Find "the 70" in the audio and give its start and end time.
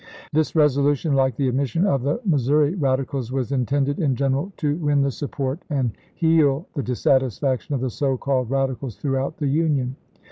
5.03-5.35